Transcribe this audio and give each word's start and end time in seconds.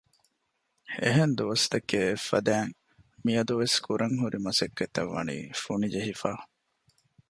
އެހެން 1.01 1.33
ދުވަސް 1.37 1.65
ތަކޭ 1.73 1.99
އެއްފަދައިން 2.07 2.73
މިއަދުވެސް 3.25 3.77
ކުރަންހުރި 3.85 4.37
މަސައްކަތްތައް 4.45 5.11
ވަނީ 5.13 5.37
ފުނި 5.61 5.87
ޖެހިފަ 5.93 6.31